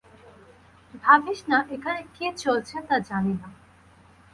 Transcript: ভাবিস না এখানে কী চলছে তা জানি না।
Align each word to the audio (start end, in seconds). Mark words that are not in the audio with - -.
ভাবিস 1.03 1.39
না 1.51 1.57
এখানে 1.75 2.01
কী 2.15 2.25
চলছে 2.43 2.77
তা 2.87 2.95
জানি 3.09 3.33
না। 3.41 3.47